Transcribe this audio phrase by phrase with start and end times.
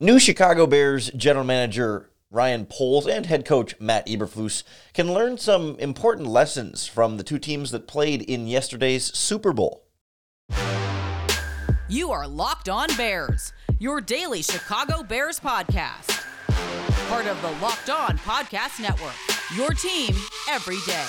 [0.00, 4.62] New Chicago Bears general manager Ryan Poles and head coach Matt Eberflus
[4.94, 9.88] can learn some important lessons from the two teams that played in yesterday's Super Bowl.
[11.88, 16.24] You are Locked On Bears, your daily Chicago Bears podcast.
[17.08, 19.16] Part of the Locked On Podcast Network,
[19.56, 20.14] your team
[20.48, 21.08] every day.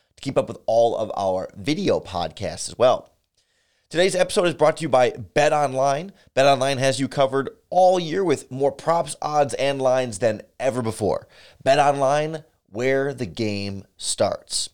[0.21, 3.11] keep up with all of our video podcasts as well.
[3.89, 6.13] Today's episode is brought to you by Bet Online.
[6.33, 10.81] Bet Online has you covered all year with more props, odds, and lines than ever
[10.81, 11.27] before.
[11.61, 14.69] Bet Online, where the game starts.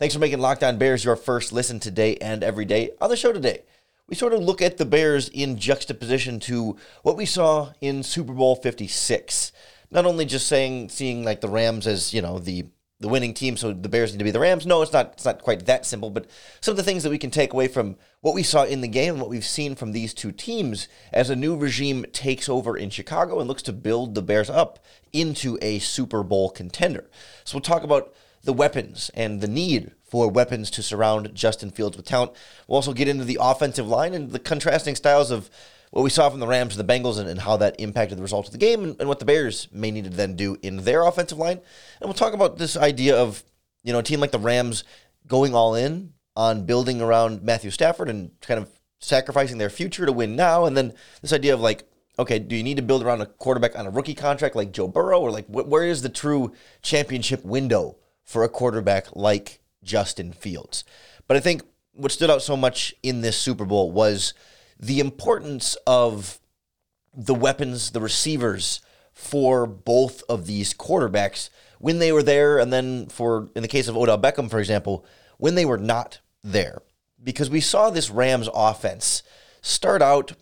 [0.00, 2.90] Thanks for making Locked On Bears your first listen today and every day.
[3.00, 3.62] On the show today,
[4.08, 8.32] we sort of look at the Bears in juxtaposition to what we saw in Super
[8.32, 9.52] Bowl 56.
[9.90, 12.66] Not only just saying seeing like the Rams as, you know, the
[12.98, 14.66] the winning team, so the Bears need to be the Rams.
[14.66, 15.12] No, it's not.
[15.12, 16.10] It's not quite that simple.
[16.10, 16.26] But
[16.60, 18.88] some of the things that we can take away from what we saw in the
[18.88, 22.76] game and what we've seen from these two teams as a new regime takes over
[22.76, 24.78] in Chicago and looks to build the Bears up
[25.12, 27.10] into a Super Bowl contender.
[27.44, 31.96] So we'll talk about the weapons and the need for weapons to surround Justin Fields
[31.96, 32.32] with talent.
[32.66, 35.50] We'll also get into the offensive line and the contrasting styles of
[35.90, 38.22] what we saw from the Rams and the Bengals and, and how that impacted the
[38.22, 40.78] results of the game and, and, what the Bears may need to then do in
[40.78, 41.58] their offensive line.
[42.00, 43.44] And we'll talk about this idea of,
[43.82, 44.84] you know, a team like the Rams
[45.26, 48.68] going all in on building around Matthew Stafford and kind of
[49.00, 50.64] sacrificing their future to win now.
[50.64, 53.78] And then this idea of like, okay, do you need to build around a quarterback
[53.78, 55.20] on a rookie contract like Joe Burrow?
[55.20, 60.84] Or like, wh- where is the true championship window for a quarterback like Justin Fields?
[61.26, 61.62] But I think
[61.92, 64.34] what stood out so much in this Super Bowl was–
[64.78, 66.38] the importance of
[67.14, 68.80] the weapons, the receivers
[69.12, 71.48] for both of these quarterbacks
[71.78, 75.04] when they were there, and then for in the case of Odell Beckham, for example,
[75.38, 76.82] when they were not there.
[77.22, 79.22] Because we saw this Rams offense
[79.62, 80.32] start out,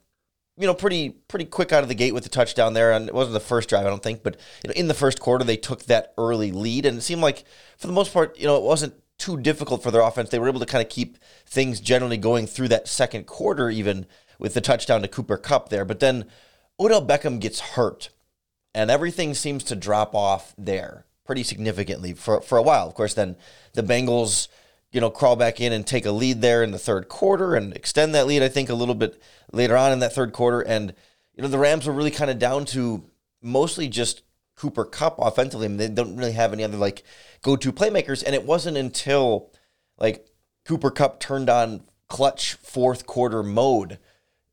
[0.56, 3.14] you know, pretty pretty quick out of the gate with the touchdown there, and it
[3.14, 5.56] wasn't the first drive, I don't think, but you know, in the first quarter they
[5.56, 7.44] took that early lead, and it seemed like
[7.78, 10.30] for the most part, you know, it wasn't too difficult for their offense.
[10.30, 14.06] They were able to kind of keep things generally going through that second quarter, even
[14.38, 15.84] with the touchdown to Cooper Kupp there.
[15.84, 16.26] But then
[16.78, 18.10] Odell Beckham gets hurt,
[18.74, 22.86] and everything seems to drop off there pretty significantly for, for a while.
[22.86, 23.36] Of course, then
[23.72, 24.48] the Bengals,
[24.92, 27.74] you know, crawl back in and take a lead there in the third quarter and
[27.74, 29.20] extend that lead, I think, a little bit
[29.52, 30.60] later on in that third quarter.
[30.60, 30.94] And,
[31.34, 33.04] you know, the Rams were really kind of down to
[33.42, 34.22] mostly just
[34.56, 35.66] Cooper Kupp offensively.
[35.66, 37.02] I mean, they don't really have any other like
[37.42, 38.22] go to playmakers.
[38.24, 39.50] And it wasn't until
[39.98, 40.26] like
[40.64, 43.98] Cooper Kupp turned on clutch fourth quarter mode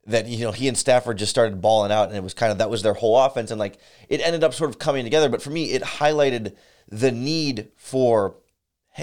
[0.08, 2.58] that you know he and Stafford just started balling out, and it was kind of
[2.58, 3.78] that was their whole offense, and like
[4.10, 5.30] it ended up sort of coming together.
[5.30, 6.56] But for me, it highlighted
[6.90, 8.36] the need for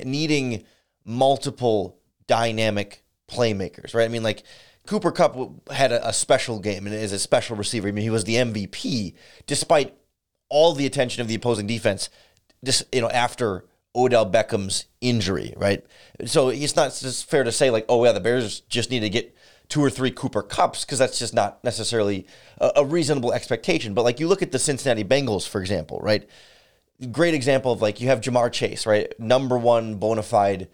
[0.04, 0.64] needing
[1.04, 4.04] multiple dynamic playmakers, right?
[4.04, 4.42] I mean, like
[4.87, 7.88] Cooper Kupp had a, a special game and is a special receiver.
[7.88, 9.14] I mean, he was the MVP
[9.47, 9.94] despite
[10.48, 12.10] all the attention of the opposing defense.
[12.64, 13.64] Just you know, after
[13.94, 15.84] Odell Beckham's injury, right?
[16.26, 19.10] So it's not just fair to say like, oh yeah, the Bears just need to
[19.10, 19.34] get
[19.68, 22.26] two or three Cooper Kupps because that's just not necessarily
[22.58, 23.94] a, a, reasonable expectation.
[23.94, 26.28] But like you look at the Cincinnati Bengals, for example, right?
[27.12, 29.12] Great example of like you have Ja'Marr Chase, right?
[29.20, 30.68] Number one bona fide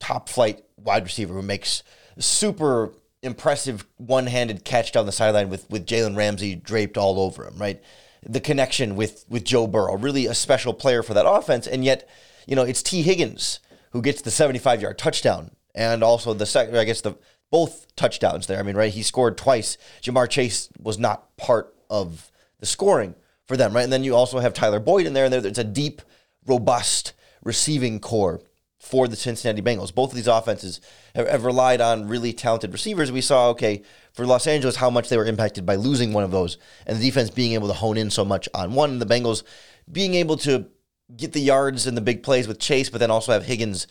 [0.00, 1.82] top flight wide receiver who makes
[2.18, 7.46] super impressive one handed catch down the sideline with, with Jalen Ramsey draped all over
[7.46, 7.82] him, right?
[8.22, 11.66] The connection with with Joe Burrow, really a special player for that offense.
[11.66, 12.08] And yet,
[12.46, 13.60] you know, it's Tee Higgins
[13.92, 17.16] who gets the 75 yard touchdown and also the second, I guess the
[17.50, 18.58] both touchdowns there.
[18.58, 18.92] I mean, right?
[18.92, 19.76] He scored twice.
[20.02, 23.14] Ja'Marr Chase was not part of the scoring
[23.46, 23.82] for them, right?
[23.82, 26.02] And then you also have Tyler Boyd in there, and it's a deep,
[26.46, 27.12] robust
[27.42, 28.40] receiving corps
[28.78, 29.94] for the Cincinnati Bengals.
[29.94, 30.80] Both of these offenses
[31.14, 33.12] have, have, relied on really talented receivers.
[33.12, 33.82] We saw, okay,
[34.14, 36.56] for Los Angeles, how much they were impacted by losing one of those,
[36.86, 38.98] and the defense being able to hone in so much on one.
[38.98, 39.42] The Bengals
[39.90, 40.66] being able to
[41.14, 43.86] get the yards and the big plays with Chase, but then also have Higgins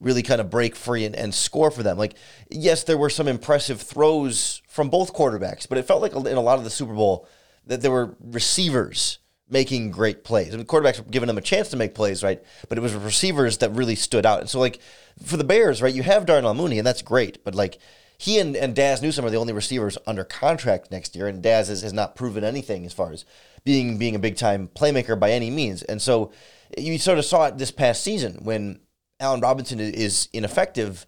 [0.00, 1.96] really kind of break free and, and score for them.
[1.96, 2.14] Like,
[2.50, 6.40] yes, there were some impressive throws from both quarterbacks, but it felt like in a
[6.40, 7.28] lot of the Super Bowl
[7.66, 9.18] that there were receivers
[9.48, 10.52] making great plays.
[10.52, 12.42] I mean, quarterbacks were giving them a chance to make plays, right?
[12.68, 14.40] But it was receivers that really stood out.
[14.40, 14.80] And so, like,
[15.22, 17.78] for the Bears, right, you have Darnell Mooney, and that's great, but like,
[18.16, 21.68] he and, and Dazz Newsome are the only receivers under contract next year, and has,
[21.68, 23.24] has not proven anything as far as
[23.64, 25.82] being being a big time playmaker by any means.
[25.82, 26.32] And so
[26.78, 28.80] you sort of saw it this past season when
[29.24, 31.06] Allen Robinson is ineffective.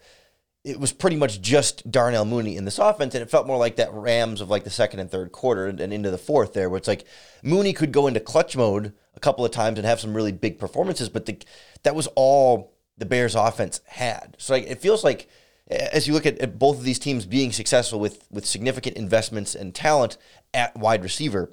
[0.65, 3.77] It was pretty much just Darnell Mooney in this offense, and it felt more like
[3.77, 6.79] that Rams of like the second and third quarter and into the fourth there, where
[6.79, 7.05] it's like
[7.43, 10.59] Mooney could go into clutch mode a couple of times and have some really big
[10.59, 11.39] performances, but the,
[11.85, 14.35] that was all the Bears offense had.
[14.39, 15.29] So like, it feels like
[15.69, 19.55] as you look at, at both of these teams being successful with with significant investments
[19.55, 20.17] and talent
[20.55, 21.53] at wide receiver,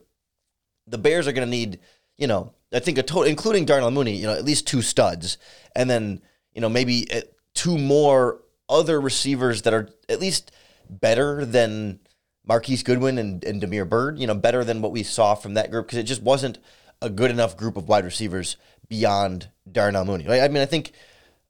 [0.88, 1.80] the Bears are going to need,
[2.18, 5.38] you know, I think a total, including Darnell Mooney, you know, at least two studs,
[5.75, 6.21] and then
[6.53, 7.21] you know maybe uh,
[7.53, 10.51] two more other receivers that are at least
[10.89, 12.00] better than
[12.45, 15.71] Marquise Goodwin and, and Damiere Byrd, you know, better than what we saw from that
[15.71, 16.59] group because it just wasn't
[17.01, 18.57] a good enough group of wide receivers
[18.89, 20.27] beyond Darnell Mooney.
[20.29, 20.91] I mean, I think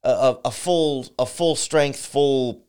[0.03, 2.65] a, a full a full strength, full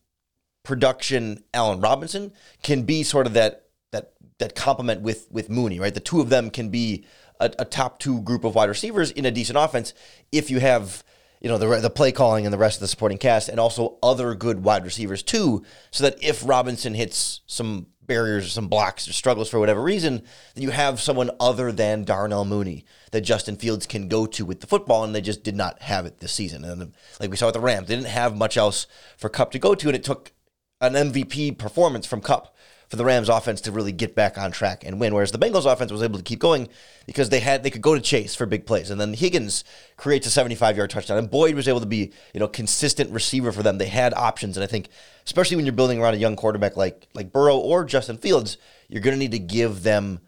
[0.62, 2.32] production Allen Robinson
[2.62, 5.94] can be sort of that that that complement with with Mooney, right?
[5.94, 7.04] The two of them can be
[7.40, 9.92] a, a top two group of wide receivers in a decent offense
[10.32, 11.04] if you have
[11.44, 13.99] you know the the play calling and the rest of the supporting cast, and also
[14.02, 19.06] other good wide receivers too, so that if Robinson hits some barriers or some blocks
[19.06, 20.23] or struggles for whatever reason,
[20.55, 24.62] then you have someone other than Darnell Mooney that Justin Fields can go to with
[24.62, 26.64] the football, and they just did not have it this season.
[26.64, 28.87] And like we saw with the Rams, they didn't have much else
[29.19, 30.32] for Kupp to go to, and it took
[30.81, 32.53] an MVP performance from Kupp
[32.88, 35.14] for the Rams offense to really get back on track and win.
[35.14, 36.69] Whereas the Bengals offense was able to keep going
[37.06, 39.64] because they had they could go to Chase for big plays, and then Higgins
[39.96, 43.52] creates a 75 yard touchdown, and Boyd was able to be you know consistent receiver
[43.52, 43.78] for them.
[43.78, 44.88] They had options, and I think
[45.26, 48.58] especially when you're building around a young quarterback like like Burrow or Justin Fields,
[48.88, 50.20] you're going to need to give them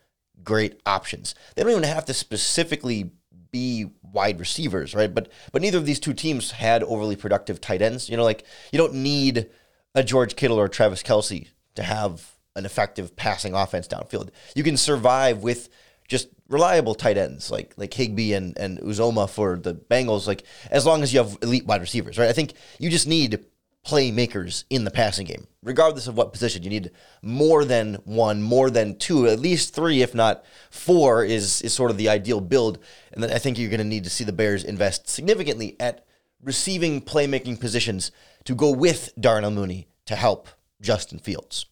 [0.43, 1.35] great options.
[1.55, 3.11] They don't even have to specifically
[3.51, 5.15] be wide receivers, right?
[5.15, 8.09] But but neither of these two teams had overly productive tight ends.
[8.09, 9.49] You know, like you don't need
[9.95, 14.31] a George Kittle or Travis Kelce to have an effective passing offense downfield.
[14.55, 15.69] You can survive with
[16.09, 20.87] just reliable tight ends like like Higbee and, and Uzomah for the Bengals, like as
[20.87, 22.29] long as you have elite wide receivers, right?
[22.29, 23.45] I think you just need
[23.87, 26.63] playmakers in the passing game, regardless of what position.
[26.63, 26.91] You need
[27.23, 31.91] more than one, more than two, at least three, if not four, is is sort
[31.91, 32.79] of the ideal build.
[33.13, 36.05] And then I think you're going to need to see the Bears invest significantly at
[36.43, 38.11] receiving playmaking positions
[38.45, 40.49] to go with Darnell Mooney to help
[40.81, 41.67] Justin Fields.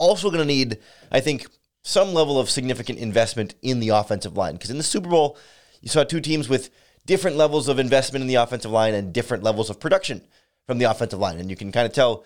[0.00, 0.78] Also, going to need,
[1.12, 1.46] I think,
[1.82, 5.38] some level of significant investment in the offensive line because in the Super Bowl,
[5.80, 6.70] you saw two teams with
[7.06, 10.22] different levels of investment in the offensive line and different levels of production
[10.66, 11.38] from the offensive line.
[11.38, 12.24] And you can kind of tell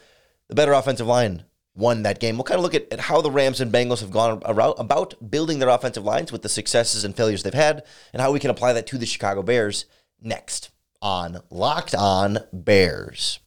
[0.48, 1.44] the better offensive line
[1.74, 2.36] won that game.
[2.36, 5.30] We'll kind of look at, at how the Rams and Bengals have gone around, about
[5.30, 8.50] building their offensive lines with the successes and failures they've had and how we can
[8.50, 9.86] apply that to the Chicago Bears
[10.20, 10.70] next
[11.02, 13.40] on Locked On Bears.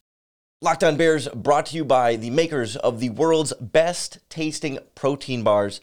[0.60, 5.44] Locked On Bears brought to you by the makers of the world's best tasting protein
[5.44, 5.80] bars,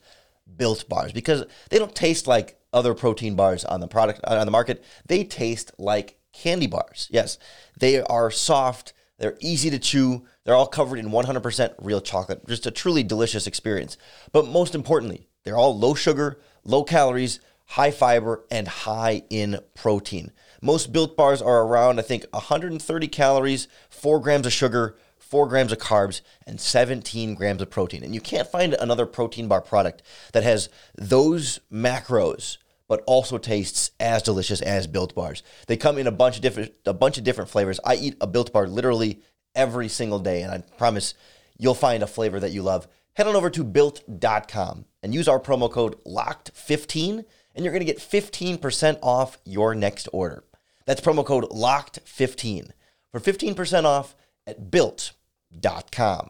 [0.57, 4.45] Built Bars, because they don't taste like other protein bars on the product uh, on
[4.45, 4.83] the market.
[5.06, 7.07] They taste like candy bars.
[7.10, 7.39] Yes,
[7.80, 12.45] they are soft, they're easy to chew, they're all covered in 100% real chocolate.
[12.45, 13.98] Just a truly delicious experience.
[14.33, 20.33] But most importantly, they're all low sugar, low calories, high fiber, and high in protein.
[20.62, 25.72] Most built bars are around, I think, 130 calories, 4 grams of sugar, 4 grams
[25.72, 28.04] of carbs, and 17 grams of protein.
[28.04, 30.02] And you can't find another protein bar product
[30.34, 32.57] that has those macros
[32.88, 35.44] but also tastes as delicious as built bars.
[35.68, 37.80] They come in a bunch of different a bunch of different flavors.
[37.83, 39.21] I eat a built bar literally
[39.56, 41.14] every single day and I promise
[41.57, 42.88] you'll find a flavor that you love.
[43.14, 47.92] Head on over to built.com and use our promo code locked15 and you're going to
[47.92, 50.44] get 15% off your next order.
[50.85, 52.71] That's promo code LOCKED15
[53.12, 56.30] for 15% off at built.com.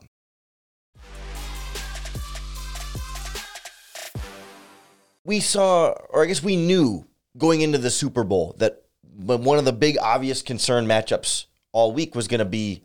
[5.24, 9.66] We saw, or I guess we knew going into the Super Bowl that one of
[9.66, 12.84] the big obvious concern matchups all week was going to be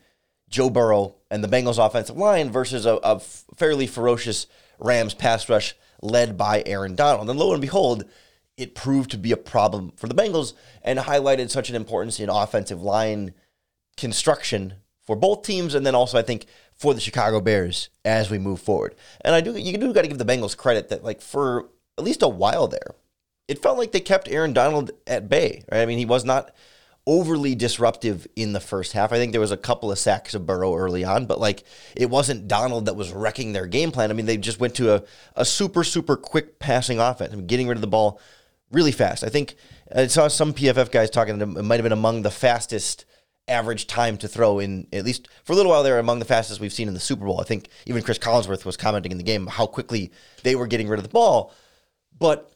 [0.49, 4.47] Joe Burrow and the Bengals offensive line versus a, a fairly ferocious
[4.79, 7.29] Rams pass rush led by Aaron Donald.
[7.29, 8.05] And lo and behold,
[8.61, 10.53] it proved to be a problem for the Bengals
[10.83, 13.33] and highlighted such an importance in offensive line
[13.97, 18.39] construction for both teams, and then also I think for the Chicago Bears as we
[18.39, 18.95] move forward.
[19.23, 22.05] And I do you do got to give the Bengals credit that like for at
[22.05, 22.95] least a while there,
[23.49, 25.65] it felt like they kept Aaron Donald at bay.
[25.73, 25.81] Right?
[25.81, 26.55] I mean, he was not
[27.07, 29.13] overly disruptive in the first half.
[29.13, 31.65] I think there was a couple of sacks of Burrow early on, but like
[31.97, 34.11] it wasn't Donald that was wrecking their game plan.
[34.11, 35.03] I mean, they just went to a,
[35.35, 37.33] a super, super quick passing offense.
[37.33, 38.21] I mean, getting rid of the ball
[38.71, 39.25] really fast.
[39.25, 39.55] I think
[39.95, 41.39] I saw some PFF guys talking.
[41.39, 43.05] That it might have been among the fastest
[43.49, 46.61] average time to throw in at least for a little while there among the fastest
[46.61, 47.41] we've seen in the Super Bowl.
[47.41, 50.13] I think even Chris Collinsworth was commenting in the game how quickly
[50.45, 51.53] they were getting rid of the ball.
[52.17, 52.53] But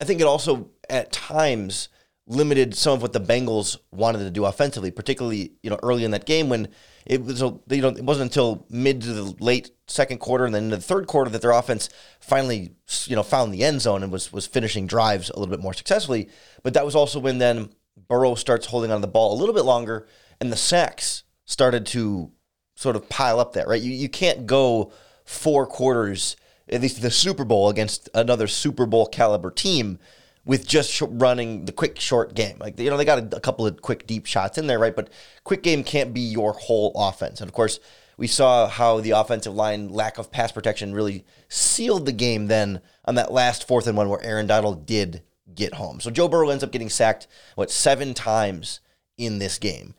[0.00, 1.88] I think it also at times
[2.26, 6.10] limited some of what the Bengals wanted to do offensively, particularly you know early in
[6.12, 6.68] that game when
[7.06, 10.70] it was you know it wasn't until mid to the late second quarter and then
[10.70, 11.90] the third quarter that their offense
[12.20, 12.72] finally
[13.04, 15.74] you know found the end zone and was was finishing drives a little bit more
[15.74, 16.28] successfully.
[16.62, 17.70] But that was also when then
[18.08, 20.06] Burrow starts holding on to the ball a little bit longer
[20.40, 22.32] and the sacks started to
[22.74, 23.66] sort of pile up there.
[23.66, 24.92] Right, you you can't go
[25.24, 26.36] four quarters
[26.68, 29.98] at least the Super Bowl against another Super Bowl caliber team
[30.44, 32.56] with just running the quick short game.
[32.58, 34.94] Like you know they got a, a, couple of quick deep shots in there, right?
[34.94, 35.10] But
[35.42, 37.40] quick game can't be your whole offense.
[37.40, 37.80] And of course,
[38.16, 42.80] we saw how the offensive line lack of pass protection really sealed the game then
[43.04, 45.22] on that last fourth and one where Aaron Donald did
[45.54, 46.00] get home.
[46.00, 48.80] So Joe Burrow ends up getting sacked what seven times
[49.16, 49.94] in this game.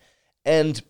[0.46, 0.82] And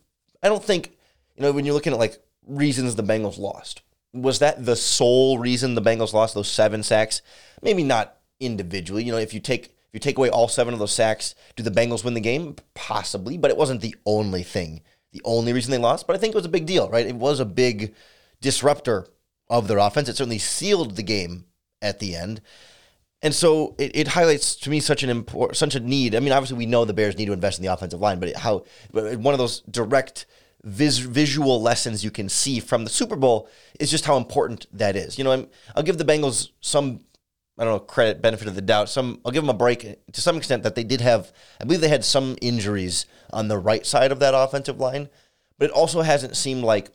[0.43, 0.97] I don't think,
[1.35, 3.81] you know, when you're looking at like reasons the Bengals lost,
[4.13, 7.21] was that the sole reason the Bengals lost those seven sacks?
[7.62, 9.04] Maybe not individually.
[9.04, 11.63] You know, if you take if you take away all seven of those sacks, do
[11.63, 12.56] the Bengals win the game?
[12.74, 16.06] Possibly, but it wasn't the only thing, the only reason they lost.
[16.06, 17.08] But I think it was a big deal, right?
[17.08, 17.94] It was a big
[18.42, 19.08] disruptor
[19.50, 20.10] of their offense.
[20.10, 21.46] It certainly sealed the game
[21.82, 22.42] at the end.
[23.22, 26.13] And so it, it highlights to me such an important, such a need.
[26.13, 28.36] I mean, obviously we know the Bears need to invest in the offensive line, but
[28.36, 30.25] how one of those direct
[30.63, 33.50] vis- visual lessons you can see from the Super Bowl
[33.80, 35.18] is just how important that is.
[35.18, 37.00] You know, i will give the Bengals some
[37.57, 38.89] I don't know credit benefit of the doubt.
[38.89, 39.81] Some I'll give them a break
[40.12, 41.31] to some extent that they did have.
[41.59, 45.09] I believe they had some injuries on the right side of that offensive line,
[45.57, 46.89] but it also hasn't seemed like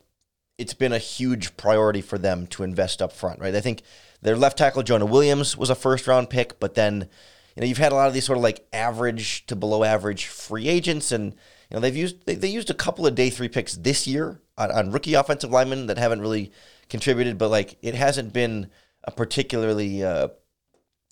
[0.58, 3.40] it's been a huge priority for them to invest up front.
[3.40, 3.54] Right?
[3.54, 3.82] I think
[4.20, 7.08] their left tackle Jonah Williams was a first round pick, but then
[7.56, 10.26] you know you've had a lot of these sort of like average to below average
[10.26, 11.34] free agents and
[11.70, 14.40] you know, they've used they, they used a couple of day three picks this year
[14.58, 16.52] on, on rookie offensive linemen that haven't really
[16.88, 18.68] contributed, but like it hasn't been
[19.04, 20.28] a particularly uh,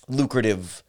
[0.08, 0.82] lucrative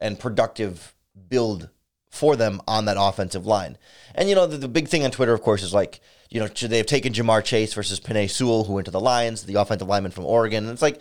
[0.00, 0.94] and productive
[1.28, 1.70] build
[2.10, 3.76] for them on that offensive line.
[4.14, 6.48] And you know, the, the, big thing on Twitter, of course, is like, you know,
[6.52, 9.54] should they have taken Ja'Marr Chase versus Penei Sewell, who went to the Lions, the
[9.54, 10.64] offensive lineman from Oregon?
[10.64, 11.00] And it's like,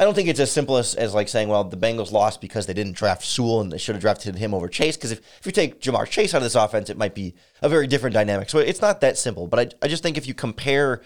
[0.00, 2.66] I don't think it's as simple as, as like saying, well, the Bengals lost because
[2.66, 4.96] they didn't draft Sewell and they should have drafted him over Chase.
[4.96, 7.68] Because if, if you take Ja'Marr Chase out of this offense, it might be a
[7.68, 8.48] very different dynamic.
[8.48, 9.48] So it's not that simple.
[9.48, 11.02] But I, I just think if you compare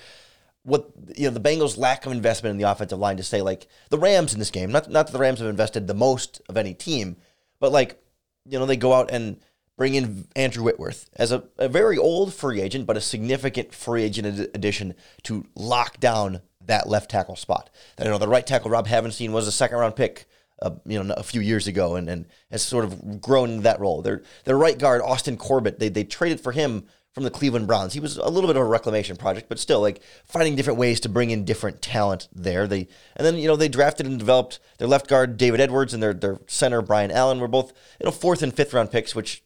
[0.65, 3.67] what you know the Bengals' lack of investment in the offensive line to say like
[3.91, 6.57] the Rams in this game, not not that the Rams have invested the most of
[6.57, 7.17] any team,
[7.61, 8.03] but like
[8.49, 9.39] you know they go out and
[9.77, 14.03] bring in Andrew Whitworth as a, a very old free agent, but a significant free
[14.03, 17.71] agent addition to lock down that left tackle spot.
[17.97, 20.27] That you know the right tackle Rob Havenstein was a second round pick.
[20.61, 24.01] Uh, you know, a few years ago, and, and has sort of grown that role.
[24.01, 27.93] Their their right guard Austin Corbett, they they traded for him from the Cleveland Browns.
[27.93, 31.01] He was a little bit of a reclamation project, but still like finding different ways
[31.01, 32.67] to bring in different talent there.
[32.67, 36.03] They and then you know they drafted and developed their left guard David Edwards and
[36.03, 39.43] their their center Brian Allen were both you know fourth and fifth round picks, which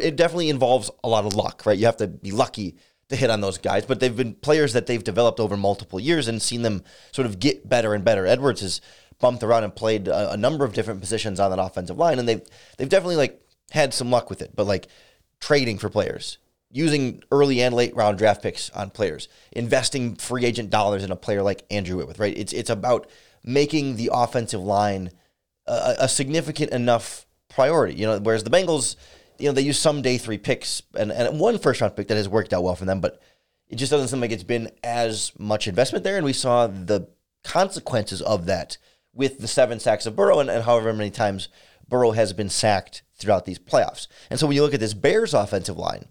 [0.00, 1.78] it definitely involves a lot of luck, right?
[1.78, 2.76] You have to be lucky
[3.10, 6.26] to hit on those guys, but they've been players that they've developed over multiple years
[6.26, 6.82] and seen them
[7.12, 8.26] sort of get better and better.
[8.26, 8.80] Edwards has
[9.20, 12.26] bumped around and played a, a number of different positions on that offensive line, and
[12.26, 12.42] they've
[12.78, 13.42] they've definitely like
[13.72, 14.52] had some luck with it.
[14.54, 14.88] But like
[15.40, 16.38] trading for players,
[16.74, 21.16] using early and late round draft picks on players, investing free agent dollars in a
[21.16, 22.36] player like Andrew Whitworth, right?
[22.36, 23.08] It's it's about
[23.44, 25.10] making the offensive line
[25.66, 27.94] a, a significant enough priority.
[27.94, 28.96] You know, whereas the Bengals
[29.38, 32.16] you know, they use some day three picks and, and one first round pick that
[32.16, 33.20] has worked out well for them, but
[33.68, 36.16] it just doesn't seem like it's been as much investment there.
[36.16, 37.08] And we saw the
[37.42, 38.78] consequences of that
[39.12, 41.48] with the seven sacks of Burrow and, and however many times
[41.88, 44.06] Burrow has been sacked throughout these playoffs.
[44.30, 46.06] And so when you look at this Bears offensive line,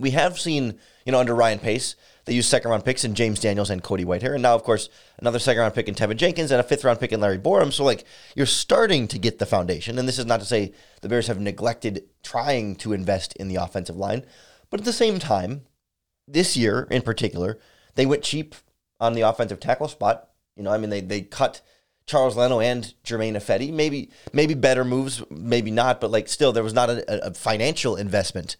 [0.00, 3.38] we have seen, you know, under Ryan Pace, they used second round picks in James
[3.38, 4.34] Daniels and Cody Whitehair.
[4.34, 4.88] And now, of course,
[5.18, 7.72] another second round pick in Teven Jenkins and a fifth round pick in Larry Borom.
[7.72, 8.04] So, like,
[8.34, 9.98] you're starting to get the foundation.
[9.98, 13.56] And this is not to say the Bears have neglected trying to invest in the
[13.56, 14.24] offensive line.
[14.70, 15.62] But at the same time,
[16.26, 17.58] this year in particular,
[17.94, 18.54] they went cheap
[18.98, 20.30] on the offensive tackle spot.
[20.56, 21.60] You know, I mean, they, they cut
[22.06, 23.72] Charles Leno and Germain Ifedi.
[23.72, 27.96] Maybe maybe better moves, maybe not, but like still, there was not a, a financial
[27.96, 28.56] investment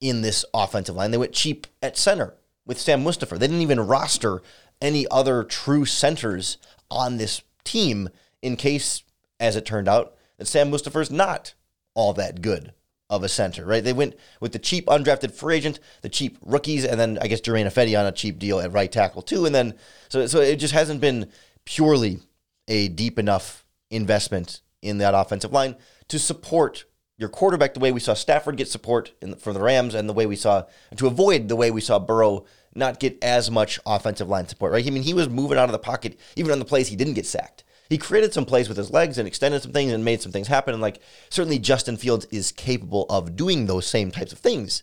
[0.00, 1.10] in this offensive line.
[1.10, 2.34] They went cheap at center
[2.66, 3.38] with Sam Mustipher.
[3.38, 4.42] They didn't even roster
[4.80, 6.58] any other true centers
[6.90, 8.08] on this team
[8.42, 9.02] in case,
[9.40, 11.54] as it turned out, that Sam Mustipher's not
[11.94, 12.72] all that good
[13.10, 13.84] of a center, right?
[13.84, 17.40] They went with the cheap undrafted free agent, the cheap rookies, and then I guess
[17.40, 19.46] Germain Ifedi on a cheap deal at right tackle too.
[19.46, 19.74] And then
[20.08, 21.30] so so it just hasn't been
[21.64, 22.20] purely
[22.66, 25.76] a deep enough investment in that offensive line
[26.08, 26.84] to support
[27.16, 30.12] your quarterback the way we saw Stafford get support in, for the Rams and the
[30.12, 30.64] way we saw
[30.96, 32.44] to avoid the way we saw Burrow
[32.74, 34.86] not get as much offensive line support, right?
[34.86, 37.14] I mean, he was moving out of the pocket even on the plays he didn't
[37.14, 37.62] get sacked.
[37.88, 40.48] He created some plays with his legs and extended some things and made some things
[40.48, 40.74] happen.
[40.74, 44.82] And like certainly Justin Fields is capable of doing those same types of things,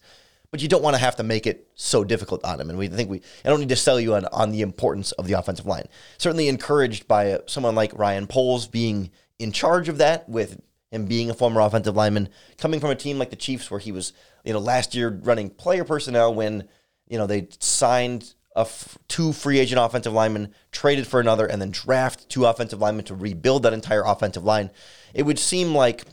[0.52, 2.70] but you don't want to have to make it so difficult on him.
[2.70, 5.28] And we think we I don't need to sell you on on the importance of
[5.28, 5.88] the offensive line.
[6.18, 9.10] Certainly encouraged by uh, someone like Ryan Poles being
[9.40, 13.18] in charge of that with him being a former offensive lineman, coming from a team
[13.18, 16.68] like the Chiefs, where he was, you know, last year running player personnel when,
[17.08, 21.62] you know, they signed a f- two free agent offensive linemen, traded for another, and
[21.62, 24.70] then draft two offensive linemen to rebuild that entire offensive line.
[25.14, 26.04] It would seem like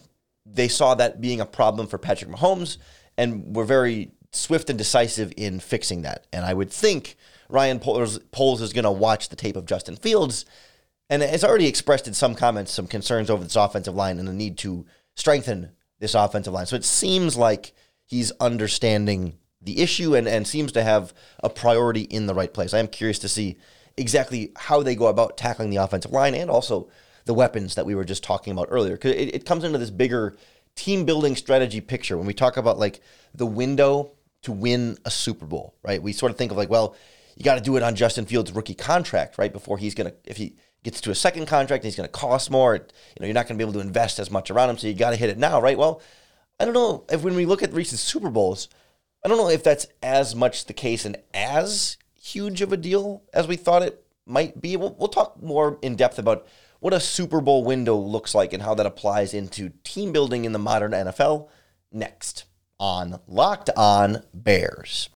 [0.47, 2.79] they saw that being a problem for Patrick Mahomes
[3.17, 6.27] and were very swift and decisive in fixing that.
[6.33, 7.17] And I would think
[7.49, 10.45] Ryan Poles, Poles is going to watch the tape of Justin Fields
[11.11, 14.33] and it's already expressed in some comments some concerns over this offensive line and the
[14.33, 14.85] need to
[15.15, 16.67] strengthen this offensive line.
[16.67, 17.73] So it seems like
[18.05, 21.13] he's understanding the issue and, and seems to have
[21.43, 22.73] a priority in the right place.
[22.73, 23.57] I am curious to see
[23.97, 26.89] exactly how they go about tackling the offensive line and also
[27.25, 28.93] the weapons that we were just talking about earlier.
[28.93, 30.37] Because it, it comes into this bigger
[30.77, 33.01] team building strategy picture when we talk about like
[33.35, 34.13] the window
[34.43, 36.01] to win a Super Bowl, right?
[36.01, 36.95] We sort of think of like, well,
[37.37, 39.53] you got to do it on Justin Fields' rookie contract, right?
[39.53, 40.57] Before he's gonna, if he
[40.89, 42.75] gets to a second contract and he's going to cost more.
[42.75, 42.81] You
[43.21, 44.95] know, you're not going to be able to invest as much around him, so you
[44.95, 45.77] got to hit it now, right?
[45.77, 46.01] Well,
[46.59, 48.71] I don't know if when we look at recent Super Bowls,
[49.23, 53.23] I don't know if that's as much the case and as huge of a deal
[53.35, 54.79] as we thought it might be.
[54.79, 56.47] We'll, we'll talk more in depth about
[56.81, 60.53] what a Super Bowl window looks like and how that applies into team building in
[60.53, 61.49] the modern NFL
[61.93, 62.45] next
[62.81, 65.11] on Locked On Bears.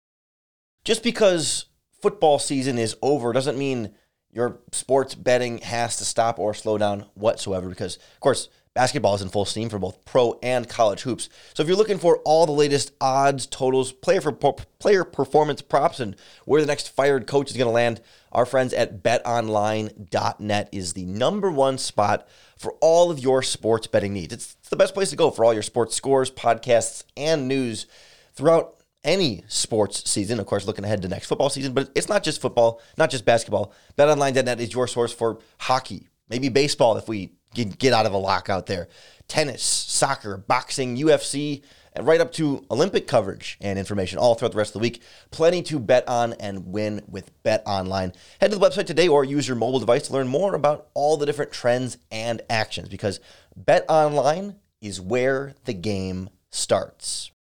[0.84, 1.64] Just because
[2.02, 3.94] football season is over doesn't mean
[4.32, 9.20] your sports betting has to stop or slow down whatsoever because, of course, basketball is
[9.20, 11.28] in full steam for both pro and college hoops.
[11.54, 16.00] So if you're looking for all the latest odds, totals, player for player performance props,
[16.00, 18.00] and where the next fired coach is going to land,
[18.32, 24.14] our friends at BetOnline.net is the number one spot for all of your sports betting
[24.14, 24.32] needs.
[24.32, 27.86] It's the best place to go for all your sports scores, podcasts, and news
[28.34, 30.40] throughout any sports season.
[30.40, 33.24] Of course, looking ahead to next football season, but it's not just football, not just
[33.24, 33.72] basketball.
[33.98, 38.66] BetOnline.net is your source for hockey, maybe baseball if we get out of a lockout
[38.66, 38.88] there,
[39.28, 41.62] tennis, soccer, boxing, UFC,
[41.94, 45.02] and right up to Olympic coverage and information all throughout the rest of the week.
[45.30, 48.12] Plenty to bet on and win with Bet Online.
[48.40, 51.16] Head to the website today or use your mobile device to learn more about all
[51.16, 53.20] the different trends and actions because
[53.54, 57.31] Bet Online is where the game starts.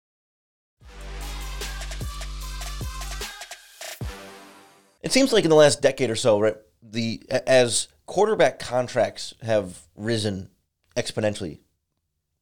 [5.01, 9.79] It seems like in the last decade or so, right, the as quarterback contracts have
[9.95, 10.49] risen
[10.95, 11.59] exponentially,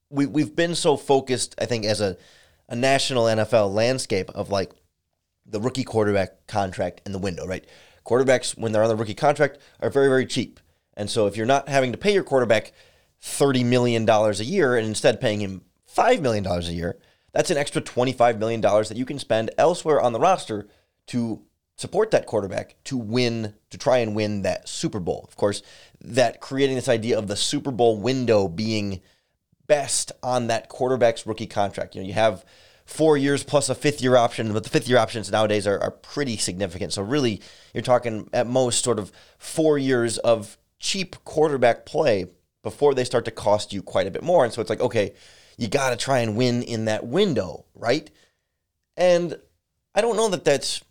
[0.09, 2.17] we we've been so focused, I think, as a
[2.69, 4.71] a national NFL landscape of like
[5.45, 7.65] the rookie quarterback contract and the window, right?
[8.05, 10.59] Quarterbacks, when they're on the rookie contract, are very, very cheap.
[10.95, 12.71] And so if you're not having to pay your quarterback
[13.23, 16.97] $30 million a year and instead paying him $5 million a year,
[17.33, 20.67] that's an extra $25 million that you can spend elsewhere on the roster
[21.07, 21.41] to
[21.79, 25.23] support that quarterback to win, to try and win that Super Bowl.
[25.29, 25.61] Of course,
[26.01, 28.99] that creating this idea of the Super Bowl window being
[29.65, 31.95] best on that quarterback's rookie contract.
[31.95, 32.43] You know, you have
[32.83, 35.91] four years plus a fifth year option, but the fifth year options nowadays are, are
[35.91, 36.91] pretty significant.
[36.91, 37.41] So really,
[37.73, 42.25] you're talking at most sort of four years of cheap quarterback play
[42.61, 44.43] before they start to cost you quite a bit more.
[44.43, 45.13] And so it's like, okay,
[45.57, 48.11] you got to try and win in that window, right?
[48.97, 49.39] And
[49.95, 50.81] I don't know that that's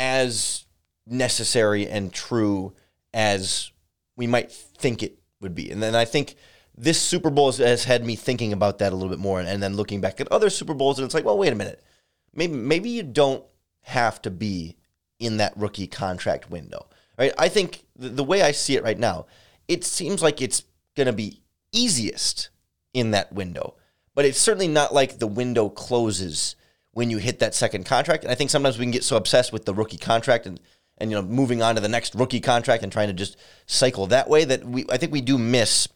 [0.00, 0.64] as
[1.06, 2.72] necessary and true
[3.12, 3.70] as
[4.16, 5.70] we might think it would be.
[5.70, 6.36] And then I think
[6.74, 9.62] this Super Bowl has, had me thinking about that a little bit more, and, and
[9.62, 11.84] then looking back at other Super Bowls, and it's like, well, wait a minute,
[12.32, 13.44] maybe maybe you don't
[13.82, 14.78] have to be
[15.18, 16.86] in that rookie contract window,
[17.18, 17.32] right?
[17.38, 19.26] I think the, the way I see it right now,
[19.68, 20.64] it seems like it's
[20.96, 22.48] going to be easiest
[22.94, 23.74] in that window,
[24.14, 26.56] but it's certainly not like the window closes
[26.92, 28.24] when you hit that second contract.
[28.24, 30.60] And I think sometimes we can get so obsessed with the rookie contract and
[30.98, 34.06] and you know moving on to the next rookie contract and trying to just cycle
[34.08, 35.88] that way that we I think we do miss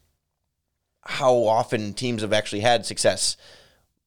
[1.02, 3.36] how often teams have actually had success,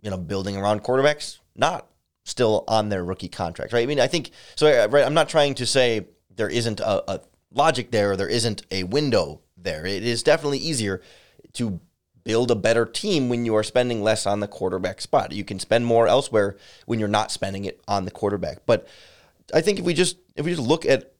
[0.02, 1.88] you know, building around quarterbacks not
[2.24, 3.84] still on their rookie contract, right?
[3.84, 4.68] I mean, I think so.
[4.68, 7.22] Uh, right, I'm not trying to say there isn't a, a
[7.52, 9.86] logic there or there isn't a window there.
[9.86, 11.02] It is definitely easier
[11.54, 11.80] to
[12.28, 15.32] build a better team when you are spending less on the quarterback spot.
[15.32, 18.60] You can spend more elsewhere when you're not spending it on the quarterback.
[18.66, 18.88] But
[19.54, 21.14] I think if we just if we just look at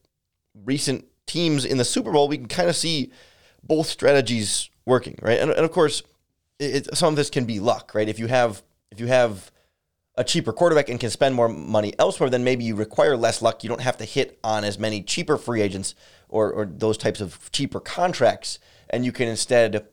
[0.64, 3.10] recent teams in the Super Bowl, we can kind of see
[3.62, 5.40] both strategies working, right?
[5.40, 6.02] And, and of course,
[6.58, 8.08] it, some of this can be luck, right?
[8.08, 9.50] If you have if you have
[10.16, 13.62] a cheaper quarterback and can spend more money elsewhere, then maybe you require less luck.
[13.62, 15.94] You don't have to hit on as many cheaper free agents
[16.28, 18.58] or, or those types of cheaper contracts,
[18.90, 19.86] and you can instead,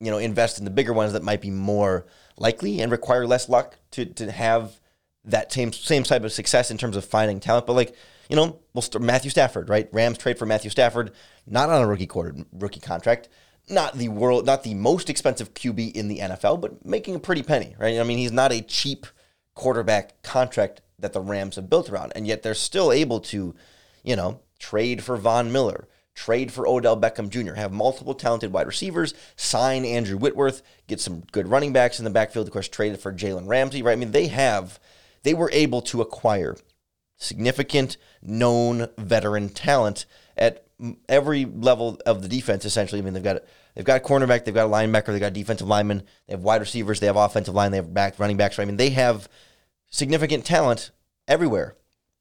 [0.00, 2.06] you know, invest in the bigger ones that might be more
[2.36, 4.80] likely and require less luck to to have
[5.24, 7.66] that same same type of success in terms of finding talent.
[7.66, 7.94] But like,
[8.28, 9.88] you know, we'll start Matthew Stafford, right?
[9.92, 11.12] Rams trade for Matthew Stafford,
[11.46, 13.28] not on a rookie quarter rookie contract
[13.70, 17.42] not the world, not the most expensive QB in the NFL, but making a pretty
[17.42, 17.98] penny, right?
[17.98, 19.06] I mean, he's not a cheap
[19.54, 23.54] quarterback contract that the Rams have built around, and yet they're still able to,
[24.02, 25.86] you know, trade for Von Miller,
[26.18, 31.20] trade for Odell Beckham Jr., have multiple talented wide receivers, sign Andrew Whitworth, get some
[31.30, 32.48] good running backs in the backfield.
[32.48, 33.92] Of course, traded for Jalen Ramsey, right?
[33.92, 34.80] I mean, they have,
[35.22, 36.56] they were able to acquire
[37.16, 40.66] significant known veteran talent at
[41.08, 42.64] every level of the defense.
[42.64, 43.42] Essentially, I mean, they've got
[43.76, 46.60] they've got a cornerback, they've got a linebacker, they've got defensive lineman, they have wide
[46.60, 48.58] receivers, they have offensive line, they have back running backs.
[48.58, 48.64] Right?
[48.64, 49.28] I mean, they have
[49.88, 50.90] significant talent
[51.28, 51.76] everywhere,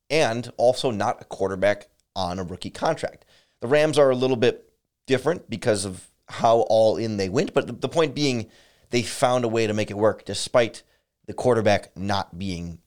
[0.09, 3.25] and also not a quarterback on a rookie contract.
[3.61, 4.71] The Rams are a little bit
[5.05, 8.47] different because of how all in they went, but the, the point being,
[8.89, 10.83] they found a way to make it work despite
[11.25, 12.79] the quarterback not being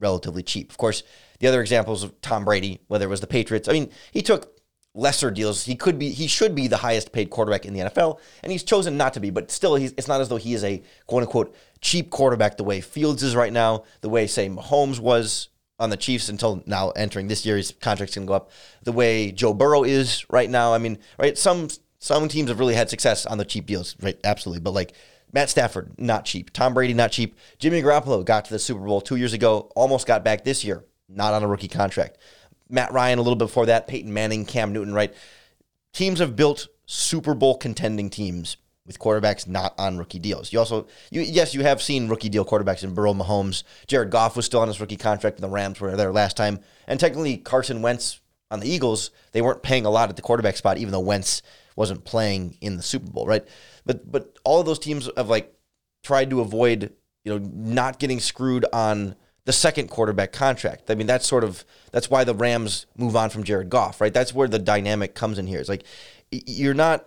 [0.00, 0.70] relatively cheap.
[0.70, 1.02] Of course,
[1.40, 4.58] the other examples of Tom Brady, whether it was the Patriots, I mean, he took
[4.94, 5.64] lesser deals.
[5.64, 8.64] He could be, he should be the highest paid quarterback in the NFL, and he's
[8.64, 9.30] chosen not to be.
[9.30, 12.80] But still, it's not as though he is a quote unquote cheap quarterback the way
[12.80, 17.28] Fields is right now, the way say Mahomes was on the Chiefs until now entering
[17.28, 17.56] this year.
[17.56, 18.50] His contract's gonna go up.
[18.82, 20.74] The way Joe Burrow is right now.
[20.74, 21.36] I mean, right?
[21.36, 24.18] Some some teams have really had success on the cheap deals, right?
[24.24, 24.92] Absolutely, but like.
[25.30, 26.54] Matt Stafford, not cheap.
[26.54, 27.36] Tom Brady, not cheap.
[27.58, 30.86] Jimmy Garoppolo got to the Super Bowl two years ago, almost got back this year,
[31.06, 32.16] not on a rookie contract.
[32.70, 35.12] Matt Ryan a little bit before that, Peyton Manning, Cam Newton, right?
[35.92, 38.56] Teams have built Super Bowl contending teams
[38.88, 40.52] with quarterbacks not on rookie deals.
[40.52, 43.62] You also, you, yes, you have seen rookie deal quarterbacks in Burrow, Mahomes.
[43.86, 46.58] Jared Goff was still on his rookie contract, and the Rams were there last time.
[46.88, 48.20] And technically, Carson Wentz
[48.50, 51.42] on the Eagles, they weren't paying a lot at the quarterback spot, even though Wentz
[51.76, 53.46] wasn't playing in the Super Bowl, right?
[53.84, 55.54] But but all of those teams have like
[56.02, 56.92] tried to avoid,
[57.24, 60.90] you know, not getting screwed on the second quarterback contract.
[60.90, 64.14] I mean, that's sort of that's why the Rams move on from Jared Goff, right?
[64.14, 65.60] That's where the dynamic comes in here.
[65.60, 65.84] It's like
[66.30, 67.06] you're not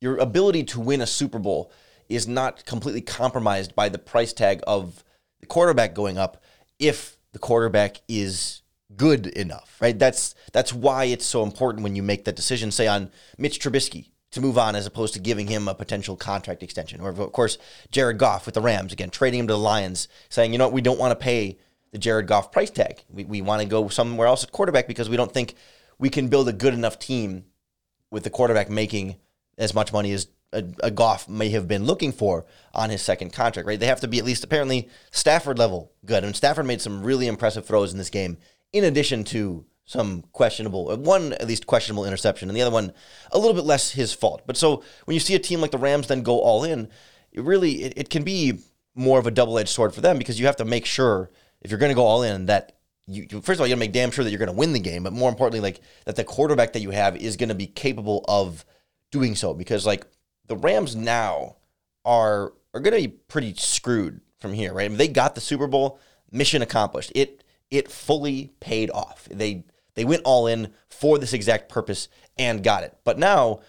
[0.00, 1.72] your ability to win a Super Bowl
[2.08, 5.04] is not completely compromised by the price tag of
[5.40, 6.42] the quarterback going up
[6.78, 8.62] if the quarterback is
[8.96, 9.98] good enough, right?
[9.98, 14.10] That's that's why it's so important when you make that decision, say on Mitch Trubisky
[14.30, 17.00] to move on as opposed to giving him a potential contract extension.
[17.00, 17.58] Or, of course,
[17.90, 20.74] Jared Goff with the Rams, again, trading him to the Lions, saying, you know what,
[20.74, 21.58] we don't want to pay
[21.92, 23.02] the Jared Goff price tag.
[23.08, 25.54] We, we want to go somewhere else at quarterback because we don't think
[25.98, 27.46] we can build a good enough team
[28.10, 29.16] with the quarterback making
[29.58, 33.32] as much money as a, a Goff may have been looking for on his second
[33.32, 33.78] contract, right?
[33.78, 36.24] They have to be at least apparently Stafford level good.
[36.24, 38.38] And Stafford made some really impressive throws in this game,
[38.72, 42.92] in addition to some questionable, one at least questionable interception, and the other one
[43.32, 44.42] a little bit less his fault.
[44.46, 46.88] But so when you see a team like the Rams then go all in,
[47.32, 48.60] it really it, it can be
[48.94, 51.30] more of a double edged sword for them because you have to make sure
[51.62, 52.72] if you're going to go all in that
[53.06, 54.56] you, you first of all you got to make damn sure that you're going to
[54.56, 57.48] win the game, but more importantly, like that the quarterback that you have is going
[57.48, 58.64] to be capable of
[59.10, 60.06] doing so because like
[60.46, 61.56] the Rams now
[62.04, 64.84] are are going to be pretty screwed from here, right?
[64.84, 65.98] I mean, they got the Super Bowl,
[66.30, 67.12] mission accomplished.
[67.14, 69.28] It it fully paid off.
[69.30, 72.96] They they went all in for this exact purpose and got it.
[73.04, 73.60] But now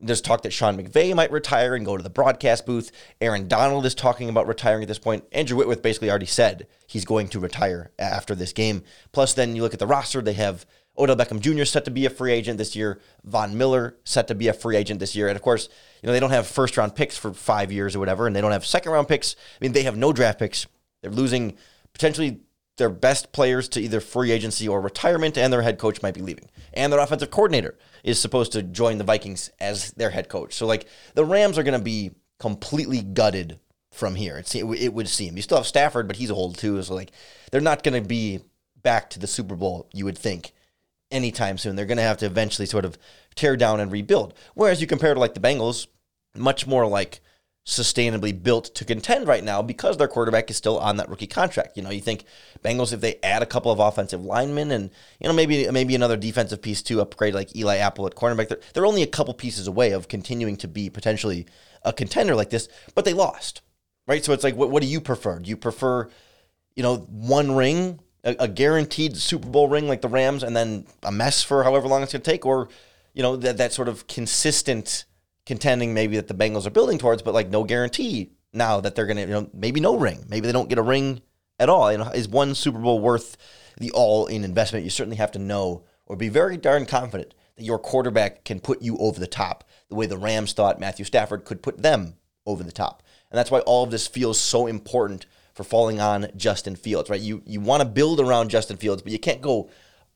[0.00, 2.90] there's talk that Sean McVay might retire and go to the broadcast booth.
[3.20, 5.24] Aaron Donald is talking about retiring at this point.
[5.32, 8.82] Andrew Whitworth basically already said he's going to retire after this game.
[9.12, 10.64] Plus, then you look at the roster, they have
[10.98, 11.62] Odell Beckham Jr.
[11.62, 14.52] Is set to be a free agent this year, Von Miller set to be a
[14.52, 15.28] free agent this year.
[15.28, 15.68] And of course,
[16.02, 18.40] you know, they don't have first round picks for five years or whatever, and they
[18.40, 19.34] don't have second round picks.
[19.60, 20.66] I mean, they have no draft picks.
[21.02, 21.56] They're losing
[21.92, 22.40] potentially
[22.76, 26.22] their best players to either free agency or retirement, and their head coach might be
[26.22, 26.48] leaving.
[26.72, 30.54] And their offensive coordinator is supposed to join the Vikings as their head coach.
[30.54, 33.58] So, like, the Rams are going to be completely gutted
[33.92, 34.38] from here.
[34.38, 35.36] It's, it, it would seem.
[35.36, 36.82] You still have Stafford, but he's old too.
[36.82, 37.12] So, like,
[37.50, 38.40] they're not going to be
[38.82, 40.52] back to the Super Bowl, you would think,
[41.10, 41.76] anytime soon.
[41.76, 42.98] They're going to have to eventually sort of
[43.34, 44.34] tear down and rebuild.
[44.54, 45.86] Whereas you compare to, like, the Bengals,
[46.34, 47.20] much more like
[47.66, 51.76] sustainably built to contend right now because their quarterback is still on that rookie contract.
[51.76, 52.24] You know, you think
[52.64, 56.16] Bengals if they add a couple of offensive linemen and you know maybe maybe another
[56.16, 59.66] defensive piece to upgrade like Eli Apple at cornerback, they're, they're only a couple pieces
[59.66, 61.46] away of continuing to be potentially
[61.84, 63.60] a contender like this, but they lost.
[64.06, 64.24] Right?
[64.24, 65.38] So it's like what what do you prefer?
[65.38, 66.08] Do you prefer
[66.74, 70.86] you know one ring, a, a guaranteed Super Bowl ring like the Rams and then
[71.02, 72.68] a mess for however long it's going to take or
[73.14, 75.04] you know that that sort of consistent
[75.46, 79.06] contending maybe that the Bengals are building towards, but like no guarantee now that they're
[79.06, 80.24] going to, you know, maybe no ring.
[80.28, 81.22] Maybe they don't get a ring
[81.58, 81.90] at all.
[81.90, 83.36] You know, is one Super Bowl worth
[83.78, 84.84] the all in investment?
[84.84, 88.82] You certainly have to know or be very darn confident that your quarterback can put
[88.82, 92.14] you over the top the way the Rams thought Matthew Stafford could put them
[92.46, 93.02] over the top.
[93.30, 95.26] And that's why all of this feels so important
[95.60, 97.20] for falling on Justin Fields, right?
[97.20, 99.68] You you want to build around Justin Fields, but you can't go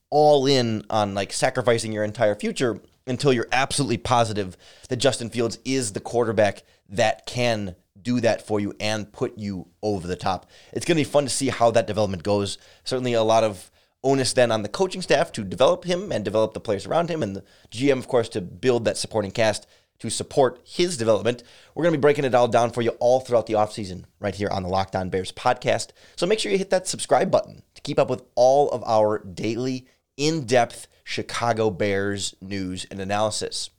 [0.08, 4.56] all in on like sacrificing your entire future until you're absolutely positive
[4.88, 9.68] that Justin Fields is the quarterback that can do that for you and put you
[9.82, 10.48] over the top.
[10.72, 12.56] It's going to be fun to see how that development goes.
[12.84, 13.70] Certainly a lot of
[14.02, 17.22] onus then on the coaching staff to develop him and develop the players around him,
[17.22, 19.66] and the GM, of course, to build that supporting cast
[19.98, 21.42] to support his development.
[21.74, 24.34] We're going to be breaking it all down for you all throughout the offseason right
[24.34, 25.88] here on the Locked On Bears podcast.
[26.16, 29.18] So make sure you hit that subscribe button to keep up with all of our
[29.18, 33.70] daily, in depth Chicago Bears news and analysis.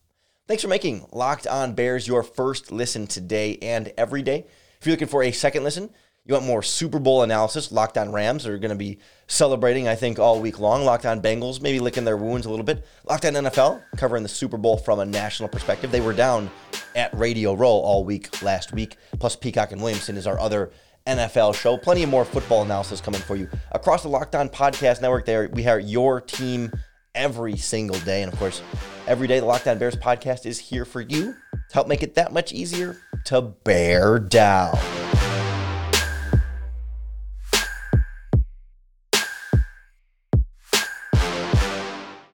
[0.47, 4.45] Thanks for making Locked On Bears your first listen today and every day.
[4.79, 5.89] If you're looking for a second listen,
[6.25, 7.71] you want more Super Bowl analysis?
[7.71, 10.83] Locked On Rams are going to be celebrating, I think, all week long.
[10.83, 12.83] Locked On Bengals, maybe licking their wounds a little bit.
[13.07, 15.91] Locked On NFL, covering the Super Bowl from a national perspective.
[15.91, 16.49] They were down
[16.95, 18.97] at Radio Row all week last week.
[19.19, 20.71] Plus, Peacock and Williamson is our other
[21.05, 21.77] NFL show.
[21.77, 25.25] Plenty of more football analysis coming for you across the Locked On Podcast Network.
[25.25, 26.71] There, we have your team
[27.13, 28.63] every single day, and of course,
[29.07, 31.33] every day the Locked On Bears podcast is here for you
[31.69, 34.75] to help make it that much easier to bear down.